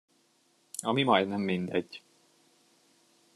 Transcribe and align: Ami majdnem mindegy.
Ami 0.83 1.03
majdnem 1.03 1.41
mindegy. 1.41 2.03